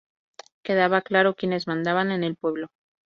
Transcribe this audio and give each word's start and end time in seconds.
Quedaba 0.63 1.03
claro 1.03 1.35
quienes 1.35 1.67
mandaban 1.67 2.09
en 2.09 2.23
el 2.23 2.35
pueblo. 2.35 2.69